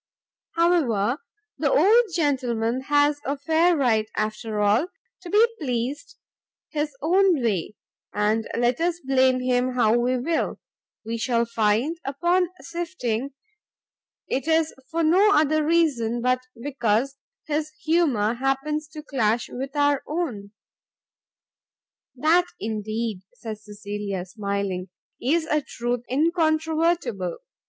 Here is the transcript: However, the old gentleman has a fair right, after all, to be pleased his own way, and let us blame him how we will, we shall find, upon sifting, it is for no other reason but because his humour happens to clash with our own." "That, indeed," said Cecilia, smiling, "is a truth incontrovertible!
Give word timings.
However, 0.55 1.19
the 1.59 1.69
old 1.71 2.05
gentleman 2.15 2.81
has 2.85 3.19
a 3.23 3.37
fair 3.37 3.77
right, 3.77 4.09
after 4.15 4.59
all, 4.59 4.87
to 5.21 5.29
be 5.29 5.45
pleased 5.59 6.17
his 6.69 6.95
own 7.03 7.39
way, 7.43 7.75
and 8.11 8.47
let 8.57 8.81
us 8.81 8.99
blame 9.05 9.41
him 9.41 9.73
how 9.75 9.95
we 9.95 10.17
will, 10.17 10.57
we 11.05 11.19
shall 11.19 11.45
find, 11.45 11.97
upon 12.03 12.49
sifting, 12.61 13.35
it 14.27 14.47
is 14.47 14.73
for 14.89 15.03
no 15.03 15.33
other 15.35 15.63
reason 15.63 16.19
but 16.19 16.39
because 16.59 17.17
his 17.45 17.69
humour 17.85 18.33
happens 18.33 18.87
to 18.87 19.03
clash 19.03 19.49
with 19.49 19.75
our 19.75 20.01
own." 20.07 20.49
"That, 22.15 22.45
indeed," 22.59 23.21
said 23.35 23.59
Cecilia, 23.59 24.25
smiling, 24.25 24.89
"is 25.21 25.45
a 25.45 25.61
truth 25.61 26.01
incontrovertible! 26.09 27.37